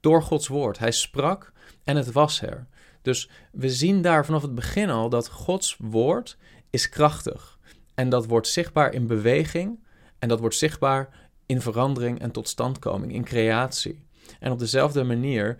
door 0.00 0.22
Gods 0.22 0.48
woord. 0.48 0.78
Hij 0.78 0.90
sprak 0.90 1.52
en 1.84 1.96
het 1.96 2.12
was 2.12 2.42
er. 2.42 2.66
Dus 3.02 3.30
we 3.52 3.70
zien 3.70 4.02
daar 4.02 4.24
vanaf 4.24 4.42
het 4.42 4.54
begin 4.54 4.90
al 4.90 5.08
dat 5.08 5.28
Gods 5.28 5.76
woord 5.80 6.36
is 6.70 6.88
krachtig. 6.88 7.58
En 7.94 8.08
dat 8.08 8.26
wordt 8.26 8.48
zichtbaar 8.48 8.94
in 8.94 9.06
beweging 9.06 9.78
en 10.18 10.28
dat 10.28 10.40
wordt 10.40 10.56
zichtbaar 10.56 11.28
in 11.46 11.60
verandering 11.60 12.20
en 12.20 12.30
totstandkoming, 12.30 13.12
in 13.12 13.24
creatie. 13.24 14.08
En 14.40 14.52
op 14.52 14.58
dezelfde 14.58 15.04
manier 15.04 15.56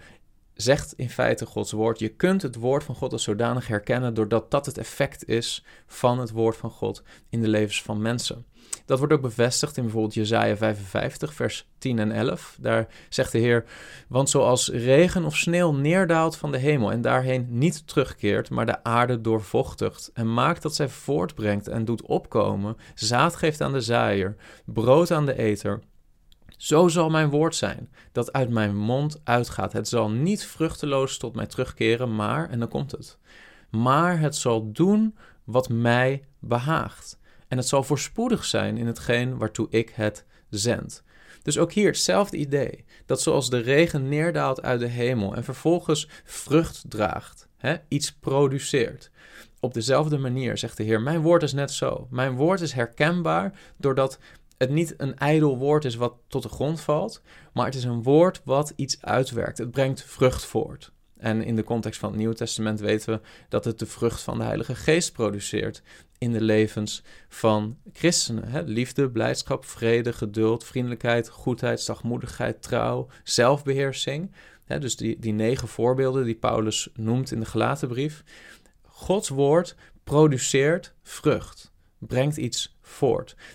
zegt 0.60 0.92
in 0.96 1.10
feite 1.10 1.46
Gods 1.46 1.72
woord: 1.72 1.98
je 1.98 2.08
kunt 2.08 2.42
het 2.42 2.56
woord 2.56 2.84
van 2.84 2.94
God 2.94 3.12
als 3.12 3.22
zodanig 3.22 3.66
herkennen 3.66 4.14
doordat 4.14 4.50
dat 4.50 4.66
het 4.66 4.78
effect 4.78 5.28
is 5.28 5.64
van 5.86 6.18
het 6.18 6.30
woord 6.30 6.56
van 6.56 6.70
God 6.70 7.02
in 7.28 7.40
de 7.40 7.48
levens 7.48 7.82
van 7.82 8.02
mensen. 8.02 8.44
Dat 8.86 8.98
wordt 8.98 9.14
ook 9.14 9.20
bevestigd 9.20 9.76
in 9.76 9.82
bijvoorbeeld 9.82 10.14
Jesaja 10.14 10.56
55, 10.56 11.34
vers 11.34 11.68
10 11.78 11.98
en 11.98 12.12
11. 12.12 12.56
Daar 12.60 12.88
zegt 13.08 13.32
de 13.32 13.38
Heer, 13.38 13.64
want 14.08 14.30
zoals 14.30 14.68
regen 14.68 15.24
of 15.24 15.36
sneeuw 15.36 15.72
neerdaalt 15.72 16.36
van 16.36 16.52
de 16.52 16.58
hemel 16.58 16.92
en 16.92 17.00
daarheen 17.00 17.46
niet 17.48 17.86
terugkeert, 17.86 18.50
maar 18.50 18.66
de 18.66 18.84
aarde 18.84 19.20
doorvochtigt 19.20 20.10
en 20.14 20.34
maakt 20.34 20.62
dat 20.62 20.74
zij 20.74 20.88
voortbrengt 20.88 21.68
en 21.68 21.84
doet 21.84 22.02
opkomen, 22.02 22.76
zaad 22.94 23.36
geeft 23.36 23.60
aan 23.60 23.72
de 23.72 23.80
zaaier, 23.80 24.36
brood 24.64 25.10
aan 25.10 25.26
de 25.26 25.38
eter, 25.38 25.80
zo 26.60 26.88
zal 26.88 27.10
mijn 27.10 27.30
woord 27.30 27.56
zijn, 27.56 27.90
dat 28.12 28.32
uit 28.32 28.50
mijn 28.50 28.76
mond 28.76 29.20
uitgaat. 29.24 29.72
Het 29.72 29.88
zal 29.88 30.10
niet 30.10 30.44
vruchteloos 30.44 31.18
tot 31.18 31.34
mij 31.34 31.46
terugkeren, 31.46 32.14
maar, 32.14 32.50
en 32.50 32.58
dan 32.58 32.68
komt 32.68 32.90
het, 32.90 33.18
maar 33.70 34.18
het 34.18 34.36
zal 34.36 34.72
doen 34.72 35.16
wat 35.44 35.68
mij 35.68 36.24
behaagt. 36.38 37.18
En 37.48 37.56
het 37.56 37.68
zal 37.68 37.82
voorspoedig 37.82 38.44
zijn 38.44 38.76
in 38.76 38.86
hetgeen 38.86 39.38
waartoe 39.38 39.66
ik 39.70 39.92
het 39.94 40.24
zend. 40.48 41.02
Dus 41.42 41.58
ook 41.58 41.72
hier 41.72 41.86
hetzelfde 41.86 42.36
idee. 42.36 42.84
Dat 43.06 43.22
zoals 43.22 43.50
de 43.50 43.58
regen 43.58 44.08
neerdaalt 44.08 44.62
uit 44.62 44.80
de 44.80 44.86
hemel 44.86 45.36
en 45.36 45.44
vervolgens 45.44 46.08
vrucht 46.24 46.84
draagt, 46.88 47.48
hè, 47.56 47.76
iets 47.88 48.12
produceert. 48.12 49.10
Op 49.60 49.74
dezelfde 49.74 50.18
manier 50.18 50.58
zegt 50.58 50.76
de 50.76 50.82
Heer: 50.82 51.00
Mijn 51.00 51.20
woord 51.20 51.42
is 51.42 51.52
net 51.52 51.70
zo. 51.70 52.06
Mijn 52.10 52.34
woord 52.36 52.60
is 52.60 52.72
herkenbaar 52.72 53.58
doordat 53.76 54.18
het 54.60 54.70
niet 54.70 54.94
een 54.96 55.16
ijdel 55.16 55.58
woord 55.58 55.84
is 55.84 55.94
wat 55.94 56.14
tot 56.26 56.42
de 56.42 56.48
grond 56.48 56.80
valt, 56.80 57.22
maar 57.52 57.64
het 57.64 57.74
is 57.74 57.84
een 57.84 58.02
woord 58.02 58.40
wat 58.44 58.72
iets 58.76 59.02
uitwerkt. 59.02 59.58
Het 59.58 59.70
brengt 59.70 60.02
vrucht 60.02 60.44
voort. 60.44 60.92
En 61.16 61.42
in 61.42 61.56
de 61.56 61.64
context 61.64 62.00
van 62.00 62.08
het 62.08 62.18
Nieuwe 62.18 62.34
Testament 62.34 62.80
weten 62.80 63.12
we 63.12 63.20
dat 63.48 63.64
het 63.64 63.78
de 63.78 63.86
vrucht 63.86 64.20
van 64.20 64.38
de 64.38 64.44
Heilige 64.44 64.74
Geest 64.74 65.12
produceert 65.12 65.82
in 66.18 66.32
de 66.32 66.40
levens 66.40 67.02
van 67.28 67.76
christenen. 67.92 68.48
Hè? 68.48 68.62
Liefde, 68.62 69.10
blijdschap, 69.10 69.64
vrede, 69.64 70.12
geduld, 70.12 70.64
vriendelijkheid, 70.64 71.28
goedheid, 71.28 71.80
zachtmoedigheid, 71.80 72.62
trouw, 72.62 73.06
zelfbeheersing. 73.24 74.32
Hè? 74.64 74.78
Dus 74.78 74.96
die, 74.96 75.18
die 75.18 75.32
negen 75.32 75.68
voorbeelden 75.68 76.24
die 76.24 76.34
Paulus 76.34 76.88
noemt 76.94 77.32
in 77.32 77.40
de 77.40 77.46
Galatenbrief. 77.46 78.24
Gods 78.82 79.28
woord 79.28 79.76
produceert 80.04 80.94
vrucht, 81.02 81.72
brengt 81.98 82.36
iets 82.36 82.78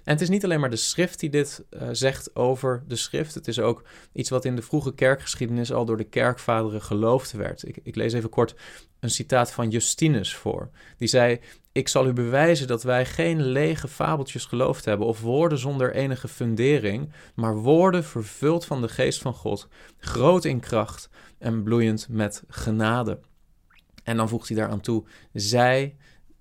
En 0.04 0.13
het 0.13 0.22
is 0.22 0.30
niet 0.30 0.44
alleen 0.44 0.60
maar 0.60 0.70
de 0.70 0.75
schrift 0.75 1.20
die 1.20 1.30
dit 1.30 1.65
uh, 1.70 1.89
zegt 1.92 2.36
over 2.36 2.84
de 2.88 2.96
schrift. 2.96 3.34
Het 3.34 3.48
is 3.48 3.60
ook 3.60 3.84
iets 4.13 4.30
wat 4.30 4.46
in 4.46 4.56
de 4.56 4.62
vroege 4.62 4.94
kerkgeschiedenis 4.94 5.74
al 5.74 5.86
door 5.86 5.98
de 5.98 6.04
kerkvaderen 6.04 6.82
geloofd 6.82 7.32
werd. 7.32 7.68
Ik, 7.68 7.80
ik 7.84 7.96
lees 7.96 8.13
even 8.13 8.30
kort 8.30 8.56
een 9.00 9.10
citaat 9.10 9.51
van 9.51 9.70
Justinus 9.70 10.36
voor. 10.36 10.70
Die 10.98 11.08
zei: 11.08 11.39
Ik 11.72 11.88
zal 11.88 12.08
u 12.08 12.13
bewijzen 12.13 12.68
dat 12.68 12.84
wij 12.84 13.06
geen 13.06 13.42
lege 13.42 13.88
fabeltjes 13.88 14.46
geloofd 14.46 14.86
hebben 14.86 15.08
of 15.08 15.22
woorden 15.22 15.58
zonder 15.58 15.94
enige 15.94 16.27
fundering, 16.27 17.12
maar 17.36 17.56
woorden 17.56 18.04
vervuld 18.04 18.65
van 18.65 18.82
de 18.82 18.89
geest 18.89 19.22
van 19.22 19.34
God, 19.34 19.68
groot 19.98 20.46
in 20.46 20.60
kracht 20.60 21.10
en 21.38 21.63
bloeiend 21.63 22.08
met 22.10 22.44
genade. 22.48 23.20
En 24.04 24.18
dan 24.18 24.30
voegt 24.30 24.48
hij 24.48 24.58
daaraan 24.58 24.82
toe: 24.82 25.06
Zij 25.34 25.96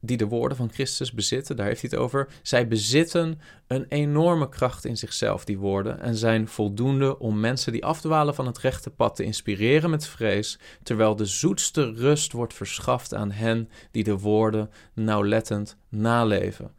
die 0.06 0.16
de 0.16 0.26
woorden 0.26 0.56
van 0.56 0.70
Christus 0.72 1.12
bezitten, 1.12 1.56
daar 1.56 1.66
heeft 1.66 1.80
hij 1.80 1.90
het 1.92 2.00
over. 2.00 2.28
Zij 2.42 2.68
bezitten 2.68 3.40
een 3.66 3.86
enorme 3.88 4.48
kracht 4.48 4.84
in 4.84 4.96
zichzelf, 4.96 5.44
die 5.44 5.58
woorden, 5.58 6.00
en 6.00 6.16
zijn 6.16 6.48
voldoende 6.48 7.18
om 7.18 7.40
mensen 7.40 7.72
die 7.72 7.84
afdwalen 7.84 8.34
van 8.34 8.46
het 8.46 8.58
rechte 8.58 8.90
pad 8.90 9.16
te 9.16 9.24
inspireren 9.24 9.90
met 9.90 10.06
vrees, 10.06 10.58
terwijl 10.82 11.16
de 11.16 11.24
zoetste 11.24 11.92
rust 11.92 12.32
wordt 12.32 12.54
verschaft 12.54 13.14
aan 13.14 13.30
hen 13.30 13.68
die 13.90 14.04
de 14.04 14.18
woorden 14.18 14.70
nauwlettend 14.94 15.76
naleven. 15.88 16.72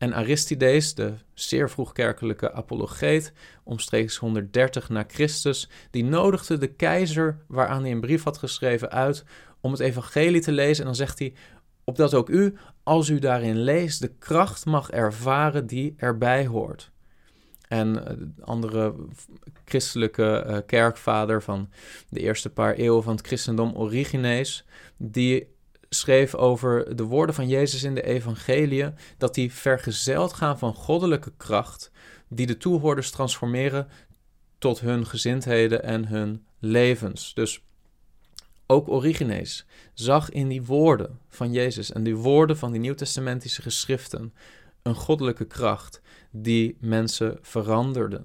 En 0.00 0.14
Aristides, 0.14 0.94
de 0.94 1.12
zeer 1.34 1.70
vroegkerkelijke 1.70 2.52
apologeet, 2.52 3.32
omstreeks 3.64 4.16
130 4.16 4.88
na 4.88 5.04
Christus, 5.08 5.68
die 5.90 6.04
nodigde 6.04 6.58
de 6.58 6.66
keizer 6.66 7.38
waaraan 7.48 7.82
hij 7.82 7.90
een 7.90 8.00
brief 8.00 8.22
had 8.22 8.38
geschreven 8.38 8.90
uit 8.90 9.24
om 9.60 9.70
het 9.72 9.80
evangelie 9.80 10.40
te 10.40 10.52
lezen. 10.52 10.78
En 10.78 10.84
dan 10.84 10.94
zegt 10.94 11.18
hij: 11.18 11.32
opdat 11.90 12.14
ook 12.14 12.28
u, 12.28 12.54
als 12.82 13.08
u 13.08 13.18
daarin 13.18 13.56
leest, 13.56 14.00
de 14.00 14.12
kracht 14.18 14.66
mag 14.66 14.90
ervaren 14.90 15.66
die 15.66 15.94
erbij 15.96 16.46
hoort. 16.46 16.90
En 17.68 18.06
eh, 18.06 18.16
andere 18.40 18.94
christelijke 19.64 20.44
uh, 20.46 20.58
kerkvader 20.66 21.42
van 21.42 21.68
de 22.08 22.20
eerste 22.20 22.50
paar 22.50 22.74
eeuwen 22.74 23.02
van 23.02 23.16
het 23.16 23.26
christendom, 23.26 23.74
Origenes, 23.74 24.64
die 24.96 25.46
schreef 25.88 26.34
over 26.34 26.96
de 26.96 27.02
woorden 27.02 27.34
van 27.34 27.48
Jezus 27.48 27.82
in 27.82 27.94
de 27.94 28.02
evangelie, 28.02 28.92
dat 29.18 29.34
die 29.34 29.52
vergezeld 29.52 30.32
gaan 30.32 30.58
van 30.58 30.74
goddelijke 30.74 31.32
kracht, 31.36 31.90
die 32.28 32.46
de 32.46 32.56
toehoorders 32.56 33.10
transformeren 33.10 33.88
tot 34.58 34.80
hun 34.80 35.06
gezindheden 35.06 35.82
en 35.82 36.06
hun 36.06 36.46
levens. 36.58 37.34
Dus 37.34 37.62
ook 38.70 38.88
Origenes 38.88 39.66
zag 39.94 40.30
in 40.30 40.48
die 40.48 40.62
woorden 40.62 41.18
van 41.28 41.52
Jezus 41.52 41.92
en 41.92 42.02
die 42.02 42.16
woorden 42.16 42.56
van 42.56 42.72
die 42.72 42.80
nieuwtestamentische 42.80 43.62
geschriften 43.62 44.34
een 44.82 44.94
goddelijke 44.94 45.44
kracht 45.44 46.00
die 46.30 46.76
mensen 46.80 47.38
veranderde. 47.42 48.24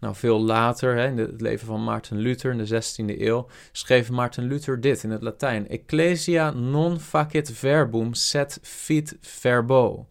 Nou, 0.00 0.14
veel 0.14 0.40
later, 0.40 0.96
hè, 0.96 1.06
in 1.06 1.18
het 1.18 1.40
leven 1.40 1.66
van 1.66 1.84
Maarten 1.84 2.16
Luther 2.16 2.50
in 2.50 2.58
de 2.58 2.82
16e 2.82 3.20
eeuw, 3.20 3.46
schreef 3.72 4.10
Maarten 4.10 4.44
Luther 4.44 4.80
dit 4.80 5.02
in 5.02 5.10
het 5.10 5.22
Latijn: 5.22 5.68
Ecclesia 5.68 6.50
non 6.50 7.00
facit 7.00 7.52
verbum 7.52 8.14
set 8.14 8.58
fit 8.62 9.16
verbo. 9.20 10.08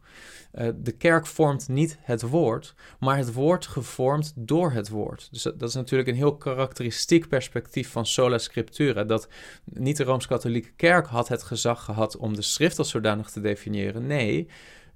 Uh, 0.54 0.70
de 0.76 0.92
kerk 0.92 1.26
vormt 1.26 1.68
niet 1.68 1.98
het 2.02 2.22
woord, 2.22 2.76
maar 3.00 3.18
het 3.18 3.34
woord 3.34 3.68
gevormd 3.68 4.34
door 4.36 4.72
het 4.72 4.90
woord. 4.90 5.28
Dus 5.32 5.44
dat, 5.44 5.62
is 5.62 5.74
natuurlijk 5.74 6.10
een 6.10 6.16
heel 6.16 6.38
karakteristiek 6.38 7.28
perspectief 7.28 7.90
van 7.90 8.06
sola 8.06 8.38
scriptura. 8.38 9.04
Dat 9.04 9.28
niet 9.64 9.98
de 9.98 10.04
Rooms-Katholieke 10.04 10.72
Kerk 10.76 11.08
had 11.08 11.28
het 11.28 11.44
gezag 11.44 11.84
gehad 11.84 12.18
om 12.18 12.36
de 12.36 12.42
schrift 12.42 12.78
als 12.78 12.90
zodanig 12.90 13.30
te 13.30 13.42
definiëren. 13.42 14.08
Nee, 14.08 14.48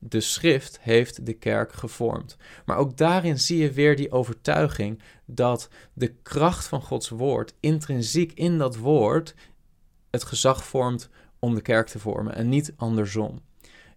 de 0.03 0.21
schrift 0.21 0.79
heeft 0.81 1.25
de 1.25 1.33
kerk 1.33 1.73
gevormd. 1.73 2.37
Maar 2.65 2.77
ook 2.77 2.97
daarin 2.97 3.39
zie 3.39 3.57
je 3.57 3.71
weer 3.71 3.95
die 3.95 4.11
overtuiging 4.11 5.01
dat 5.25 5.69
de 5.93 6.07
kracht 6.07 6.67
van 6.67 6.81
Gods 6.81 7.09
woord 7.09 7.53
intrinsiek 7.59 8.31
in 8.31 8.57
dat 8.57 8.75
woord 8.75 9.35
het 10.09 10.23
gezag 10.23 10.65
vormt 10.65 11.09
om 11.39 11.55
de 11.55 11.61
kerk 11.61 11.87
te 11.87 11.99
vormen 11.99 12.35
en 12.35 12.49
niet 12.49 12.73
andersom. 12.75 13.41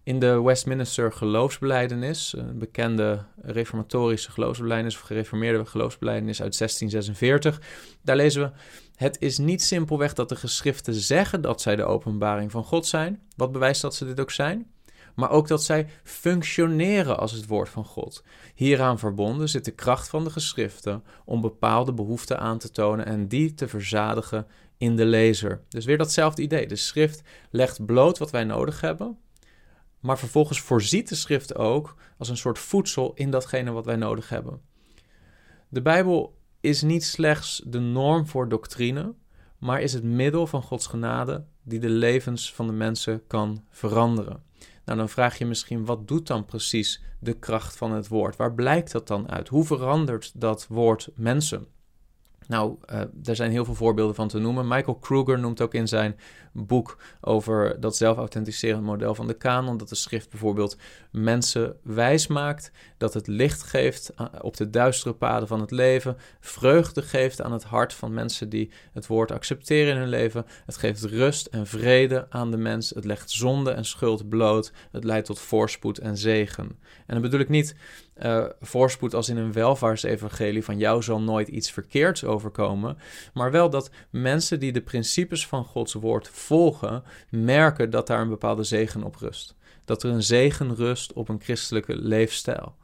In 0.05 0.19
de 0.19 0.41
Westminster 0.41 1.11
geloofsbeleidenis, 1.11 2.33
een 2.37 2.57
bekende 2.57 3.25
reformatorische 3.41 4.31
geloofsbeleidenis 4.31 4.95
of 4.95 5.01
gereformeerde 5.01 5.65
geloofsbeleidenis 5.65 6.41
uit 6.41 6.57
1646, 6.57 7.61
daar 8.01 8.15
lezen 8.15 8.41
we: 8.41 8.51
Het 8.95 9.17
is 9.19 9.37
niet 9.37 9.61
simpelweg 9.63 10.13
dat 10.13 10.29
de 10.29 10.35
geschriften 10.35 10.93
zeggen 10.93 11.41
dat 11.41 11.61
zij 11.61 11.75
de 11.75 11.83
openbaring 11.83 12.51
van 12.51 12.63
God 12.63 12.85
zijn, 12.85 13.21
wat 13.35 13.51
bewijst 13.51 13.81
dat 13.81 13.95
ze 13.95 14.05
dit 14.05 14.19
ook 14.19 14.31
zijn, 14.31 14.71
maar 15.15 15.29
ook 15.29 15.47
dat 15.47 15.63
zij 15.63 15.87
functioneren 16.03 17.19
als 17.19 17.31
het 17.31 17.47
woord 17.47 17.69
van 17.69 17.85
God. 17.85 18.23
Hieraan 18.55 18.99
verbonden 18.99 19.49
zit 19.49 19.65
de 19.65 19.71
kracht 19.71 20.09
van 20.09 20.23
de 20.23 20.29
geschriften 20.29 21.03
om 21.25 21.41
bepaalde 21.41 21.93
behoeften 21.93 22.39
aan 22.39 22.57
te 22.57 22.71
tonen 22.71 23.05
en 23.05 23.27
die 23.27 23.53
te 23.53 23.67
verzadigen 23.67 24.47
in 24.77 24.95
de 24.95 25.05
lezer. 25.05 25.61
Dus 25.69 25.85
weer 25.85 25.97
datzelfde 25.97 26.41
idee. 26.41 26.67
De 26.67 26.75
schrift 26.75 27.21
legt 27.49 27.85
bloot 27.85 28.17
wat 28.17 28.31
wij 28.31 28.43
nodig 28.43 28.81
hebben 28.81 29.17
maar 30.05 30.19
vervolgens 30.19 30.61
voorziet 30.61 31.09
de 31.09 31.15
schrift 31.15 31.55
ook 31.55 31.95
als 32.17 32.29
een 32.29 32.37
soort 32.37 32.59
voedsel 32.59 33.13
in 33.13 33.29
datgene 33.29 33.71
wat 33.71 33.85
wij 33.85 33.95
nodig 33.95 34.29
hebben. 34.29 34.61
De 35.67 35.81
Bijbel 35.81 36.37
is 36.59 36.81
niet 36.81 37.03
slechts 37.03 37.61
de 37.65 37.79
norm 37.79 38.27
voor 38.27 38.49
doctrine, 38.49 39.13
maar 39.59 39.81
is 39.81 39.93
het 39.93 40.03
middel 40.03 40.47
van 40.47 40.61
Gods 40.61 40.87
genade 40.87 41.45
die 41.63 41.79
de 41.79 41.89
levens 41.89 42.53
van 42.53 42.67
de 42.67 42.73
mensen 42.73 43.27
kan 43.27 43.63
veranderen. 43.69 44.43
Nou, 44.85 44.97
dan 44.97 45.09
vraag 45.09 45.37
je 45.37 45.45
misschien, 45.45 45.85
wat 45.85 46.07
doet 46.07 46.27
dan 46.27 46.45
precies 46.45 47.01
de 47.19 47.33
kracht 47.33 47.77
van 47.77 47.91
het 47.91 48.07
woord? 48.07 48.35
Waar 48.35 48.53
blijkt 48.53 48.91
dat 48.91 49.07
dan 49.07 49.29
uit? 49.29 49.47
Hoe 49.47 49.65
verandert 49.65 50.41
dat 50.41 50.67
woord 50.67 51.09
mensen? 51.15 51.67
Nou, 52.47 52.77
uh, 52.91 52.99
er 53.23 53.35
zijn 53.35 53.51
heel 53.51 53.65
veel 53.65 53.75
voorbeelden 53.75 54.15
van 54.15 54.27
te 54.27 54.39
noemen. 54.39 54.67
Michael 54.67 54.95
Kruger 54.95 55.39
noemt 55.39 55.61
ook 55.61 55.73
in 55.73 55.87
zijn 55.87 56.19
boek 56.51 56.97
over 57.21 57.79
dat 57.79 57.95
zelfauthenticerend 57.95 58.83
model 58.83 59.15
van 59.15 59.27
de 59.27 59.33
kanon, 59.33 59.77
dat 59.77 59.89
de 59.89 59.95
schrift 59.95 60.29
bijvoorbeeld 60.29 60.77
mensen 61.11 61.75
wijs 61.83 62.27
maakt, 62.27 62.71
dat 62.97 63.13
het 63.13 63.27
licht 63.27 63.63
geeft 63.63 64.13
op 64.41 64.57
de 64.57 64.69
duistere 64.69 65.13
paden 65.13 65.47
van 65.47 65.61
het 65.61 65.71
leven, 65.71 66.17
vreugde 66.39 67.01
geeft 67.01 67.41
aan 67.41 67.51
het 67.51 67.63
hart 67.63 67.93
van 67.93 68.13
mensen 68.13 68.49
die 68.49 68.71
het 68.91 69.07
woord 69.07 69.31
accepteren 69.31 69.93
in 69.93 69.99
hun 69.99 70.09
leven, 70.09 70.45
het 70.65 70.77
geeft 70.77 71.03
rust 71.03 71.45
en 71.47 71.67
vrede 71.67 72.25
aan 72.29 72.51
de 72.51 72.57
mens, 72.57 72.89
het 72.89 73.05
legt 73.05 73.31
zonde 73.31 73.71
en 73.71 73.85
schuld 73.85 74.29
bloot, 74.29 74.71
het 74.91 75.03
leidt 75.03 75.25
tot 75.25 75.39
voorspoed 75.39 75.97
en 75.97 76.17
zegen. 76.17 76.65
En 77.05 77.13
dan 77.13 77.21
bedoel 77.21 77.39
ik 77.39 77.49
niet 77.49 77.75
uh, 78.23 78.45
voorspoed 78.61 79.13
als 79.13 79.29
in 79.29 79.37
een 79.37 79.53
welvaartsevangelie 79.53 80.63
van 80.63 80.77
jou 80.77 81.03
zal 81.03 81.21
nooit 81.21 81.47
iets 81.47 81.71
verkeerds 81.71 82.23
overkomen, 82.23 82.97
maar 83.33 83.51
wel 83.51 83.69
dat 83.69 83.89
mensen 84.09 84.59
die 84.59 84.71
de 84.71 84.81
principes 84.81 85.47
van 85.47 85.65
Gods 85.65 85.93
woord 85.93 86.27
volgen, 86.27 87.03
merken 87.29 87.89
dat 87.89 88.07
daar 88.07 88.21
een 88.21 88.29
bepaalde 88.29 88.63
zegen 88.63 89.03
op 89.03 89.15
rust. 89.15 89.55
Dat 89.85 90.03
er 90.03 90.09
een 90.09 90.23
zegen 90.23 90.75
rust 90.75 91.13
op 91.13 91.29
een 91.29 91.41
christelijke 91.41 91.95
leefstijl. 91.95 92.75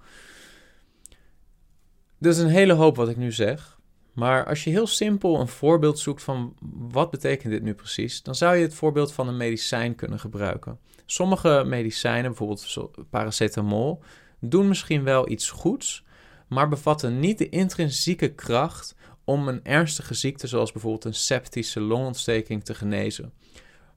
Dus 2.17 2.37
een 2.37 2.49
hele 2.49 2.73
hoop 2.73 2.95
wat 2.95 3.09
ik 3.09 3.17
nu 3.17 3.31
zeg. 3.31 3.79
Maar 4.13 4.45
als 4.45 4.63
je 4.63 4.69
heel 4.69 4.87
simpel 4.87 5.39
een 5.39 5.47
voorbeeld 5.47 5.99
zoekt 5.99 6.23
van 6.23 6.55
wat 6.91 7.11
betekent 7.11 7.53
dit 7.53 7.61
nu 7.61 7.73
precies, 7.73 8.23
dan 8.23 8.35
zou 8.35 8.55
je 8.55 8.61
het 8.61 8.73
voorbeeld 8.73 9.13
van 9.13 9.27
een 9.27 9.37
medicijn 9.37 9.95
kunnen 9.95 10.19
gebruiken. 10.19 10.79
Sommige 11.05 11.63
medicijnen, 11.67 12.29
bijvoorbeeld 12.35 12.89
paracetamol, 13.09 14.01
doen 14.41 14.67
misschien 14.67 15.03
wel 15.03 15.29
iets 15.29 15.49
goeds, 15.49 16.05
maar 16.47 16.69
bevatten 16.69 17.19
niet 17.19 17.37
de 17.37 17.49
intrinsieke 17.49 18.33
kracht 18.33 18.95
om 19.23 19.47
een 19.47 19.63
ernstige 19.63 20.13
ziekte, 20.13 20.47
zoals 20.47 20.71
bijvoorbeeld 20.71 21.05
een 21.05 21.13
septische 21.13 21.79
longontsteking, 21.79 22.63
te 22.63 22.73
genezen. 22.73 23.33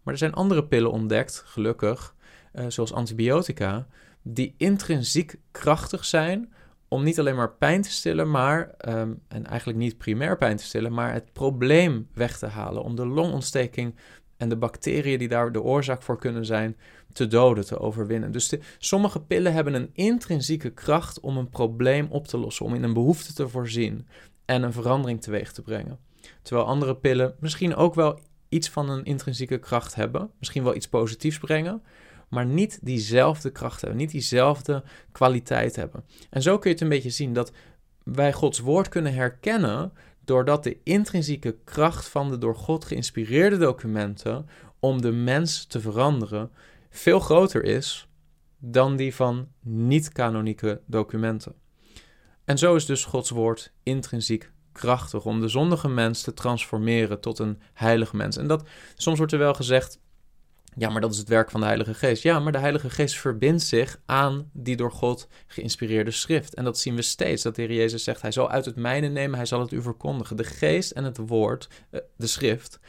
Maar 0.02 0.14
er 0.14 0.18
zijn 0.18 0.34
andere 0.34 0.64
pillen 0.64 0.90
ontdekt, 0.90 1.42
gelukkig, 1.46 2.14
uh, 2.54 2.64
zoals 2.68 2.92
antibiotica, 2.92 3.86
die 4.22 4.54
intrinsiek 4.56 5.36
krachtig 5.50 6.04
zijn 6.04 6.52
om 6.88 7.02
niet 7.02 7.18
alleen 7.18 7.36
maar 7.36 7.52
pijn 7.52 7.82
te 7.82 7.90
stillen, 7.90 8.30
maar, 8.30 8.74
um, 8.88 9.22
en 9.28 9.46
eigenlijk 9.46 9.78
niet 9.78 9.98
primair 9.98 10.36
pijn 10.36 10.56
te 10.56 10.64
stillen, 10.64 10.92
maar 10.92 11.12
het 11.12 11.32
probleem 11.32 12.08
weg 12.12 12.38
te 12.38 12.46
halen, 12.46 12.82
om 12.82 12.96
de 12.96 13.06
longontsteking 13.06 13.94
en 14.36 14.48
de 14.48 14.56
bacteriën 14.56 15.18
die 15.18 15.28
daar 15.28 15.52
de 15.52 15.62
oorzaak 15.62 16.02
voor 16.02 16.18
kunnen 16.18 16.44
zijn, 16.44 16.76
te 17.12 17.26
doden, 17.26 17.66
te 17.66 17.78
overwinnen. 17.78 18.32
Dus 18.32 18.54
sommige 18.78 19.20
pillen 19.20 19.52
hebben 19.52 19.74
een 19.74 19.90
intrinsieke 19.92 20.70
kracht 20.70 21.20
om 21.20 21.36
een 21.36 21.48
probleem 21.48 22.06
op 22.10 22.26
te 22.26 22.38
lossen, 22.38 22.66
om 22.66 22.74
in 22.74 22.82
een 22.82 22.92
behoefte 22.92 23.34
te 23.34 23.48
voorzien 23.48 24.06
en 24.44 24.62
een 24.62 24.72
verandering 24.72 25.22
teweeg 25.22 25.52
te 25.52 25.62
brengen. 25.62 25.98
Terwijl 26.42 26.66
andere 26.66 26.96
pillen 26.96 27.34
misschien 27.40 27.74
ook 27.74 27.94
wel 27.94 28.20
iets 28.48 28.70
van 28.70 28.90
een 28.90 29.04
intrinsieke 29.04 29.58
kracht 29.58 29.94
hebben, 29.94 30.30
misschien 30.38 30.64
wel 30.64 30.74
iets 30.74 30.88
positiefs 30.88 31.38
brengen, 31.38 31.82
maar 32.28 32.46
niet 32.46 32.78
diezelfde 32.82 33.50
kracht 33.50 33.80
hebben, 33.80 33.98
niet 33.98 34.10
diezelfde 34.10 34.82
kwaliteit 35.12 35.76
hebben. 35.76 36.04
En 36.30 36.42
zo 36.42 36.58
kun 36.58 36.70
je 36.70 36.74
het 36.74 36.84
een 36.84 36.90
beetje 36.90 37.10
zien 37.10 37.32
dat 37.32 37.52
wij 38.02 38.32
Gods 38.32 38.58
woord 38.58 38.88
kunnen 38.88 39.14
herkennen 39.14 39.92
doordat 40.24 40.64
de 40.64 40.78
intrinsieke 40.82 41.56
kracht 41.64 42.08
van 42.08 42.30
de 42.30 42.38
door 42.38 42.56
God 42.56 42.84
geïnspireerde 42.84 43.56
documenten 43.56 44.46
om 44.78 45.00
de 45.00 45.12
mens 45.12 45.64
te 45.64 45.80
veranderen 45.80 46.50
veel 46.90 47.20
groter 47.20 47.64
is 47.64 48.08
dan 48.58 48.96
die 48.96 49.14
van 49.14 49.48
niet-kanonieke 49.60 50.80
documenten. 50.86 51.54
En 52.44 52.58
zo 52.58 52.74
is 52.74 52.86
dus 52.86 53.04
Gods 53.04 53.30
woord 53.30 53.72
intrinsiek 53.82 54.52
krachtig 54.72 55.24
om 55.24 55.40
de 55.40 55.48
zondige 55.48 55.88
mens 55.88 56.22
te 56.22 56.34
transformeren 56.34 57.20
tot 57.20 57.38
een 57.38 57.60
heilig 57.72 58.12
mens. 58.12 58.36
En 58.36 58.46
dat 58.46 58.68
soms 58.94 59.18
wordt 59.18 59.32
er 59.32 59.38
wel 59.38 59.54
gezegd, 59.54 60.00
ja, 60.76 60.90
maar 60.90 61.00
dat 61.00 61.12
is 61.12 61.18
het 61.18 61.28
werk 61.28 61.50
van 61.50 61.60
de 61.60 61.66
Heilige 61.66 61.94
Geest. 61.94 62.22
Ja, 62.22 62.38
maar 62.38 62.52
de 62.52 62.58
Heilige 62.58 62.90
Geest 62.90 63.18
verbindt 63.18 63.62
zich 63.62 64.00
aan 64.06 64.50
die 64.52 64.76
door 64.76 64.92
God 64.92 65.28
geïnspireerde 65.46 66.10
schrift. 66.10 66.54
En 66.54 66.64
dat 66.64 66.78
zien 66.78 66.96
we 66.96 67.02
steeds. 67.02 67.42
Dat 67.42 67.54
de 67.54 67.62
Heer 67.62 67.72
Jezus 67.72 68.04
zegt, 68.04 68.22
hij 68.22 68.32
zal 68.32 68.50
uit 68.50 68.64
het 68.64 68.76
mijne 68.76 69.08
nemen, 69.08 69.36
hij 69.36 69.46
zal 69.46 69.60
het 69.60 69.72
u 69.72 69.82
verkondigen. 69.82 70.36
De 70.36 70.44
Geest 70.44 70.90
en 70.90 71.04
het 71.04 71.16
woord, 71.16 71.68
eh, 71.90 72.00
de 72.16 72.26
schrift, 72.26 72.80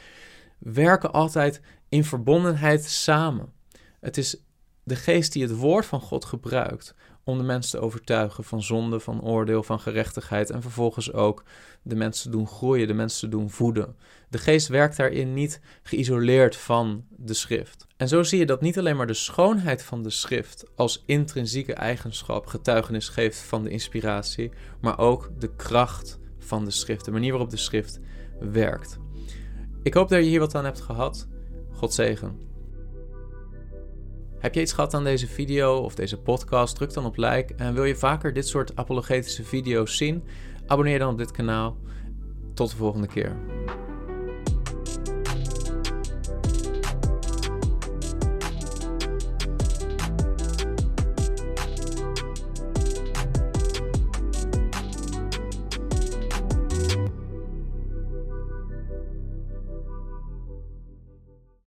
werken 0.58 1.12
altijd 1.12 1.60
in 1.88 2.04
verbondenheid 2.04 2.84
samen. 2.84 3.52
Het 4.00 4.16
is 4.16 4.36
de 4.82 4.96
Geest 4.96 5.32
die 5.32 5.42
het 5.42 5.56
woord 5.56 5.86
van 5.86 6.00
God 6.00 6.24
gebruikt 6.24 6.94
om 7.26 7.38
de 7.38 7.44
mensen 7.44 7.78
te 7.78 7.84
overtuigen 7.84 8.44
van 8.44 8.62
zonde, 8.62 9.00
van 9.00 9.22
oordeel, 9.22 9.62
van 9.62 9.80
gerechtigheid 9.80 10.50
en 10.50 10.62
vervolgens 10.62 11.12
ook 11.12 11.44
de 11.82 11.94
mensen 11.94 12.30
doen 12.30 12.46
groeien, 12.46 12.86
de 12.86 12.94
mensen 12.94 13.30
doen 13.30 13.50
voeden. 13.50 13.96
De 14.28 14.38
geest 14.38 14.68
werkt 14.68 14.96
daarin 14.96 15.34
niet 15.34 15.60
geïsoleerd 15.82 16.56
van 16.56 17.04
de 17.10 17.34
schrift. 17.34 17.86
En 17.96 18.08
zo 18.08 18.22
zie 18.22 18.38
je 18.38 18.46
dat 18.46 18.60
niet 18.60 18.78
alleen 18.78 18.96
maar 18.96 19.06
de 19.06 19.14
schoonheid 19.14 19.82
van 19.82 20.02
de 20.02 20.10
schrift 20.10 20.64
als 20.74 21.02
intrinsieke 21.06 21.74
eigenschap 21.74 22.46
getuigenis 22.46 23.08
geeft 23.08 23.38
van 23.38 23.62
de 23.62 23.70
inspiratie, 23.70 24.50
maar 24.80 24.98
ook 24.98 25.30
de 25.38 25.54
kracht 25.56 26.18
van 26.38 26.64
de 26.64 26.70
schrift, 26.70 27.04
de 27.04 27.10
manier 27.10 27.30
waarop 27.30 27.50
de 27.50 27.56
schrift 27.56 28.00
werkt. 28.40 28.98
Ik 29.82 29.94
hoop 29.94 30.08
dat 30.08 30.18
je 30.18 30.28
hier 30.28 30.40
wat 30.40 30.54
aan 30.54 30.64
hebt 30.64 30.80
gehad. 30.80 31.28
God 31.72 31.94
zegen. 31.94 32.55
Heb 34.46 34.54
je 34.54 34.60
iets 34.60 34.72
gehad 34.72 34.94
aan 34.94 35.04
deze 35.04 35.26
video 35.26 35.76
of 35.76 35.94
deze 35.94 36.16
podcast? 36.16 36.74
Druk 36.74 36.92
dan 36.92 37.04
op 37.04 37.16
like. 37.16 37.54
En 37.56 37.74
wil 37.74 37.84
je 37.84 37.96
vaker 37.96 38.32
dit 38.32 38.48
soort 38.48 38.76
apologetische 38.76 39.44
video's 39.44 39.96
zien? 39.96 40.24
Abonneer 40.66 40.98
dan 40.98 41.12
op 41.12 41.18
dit 41.18 41.30
kanaal. 41.30 41.76
Tot 42.54 42.70
de 42.70 42.76
volgende 42.76 43.06
keer. 43.06 43.36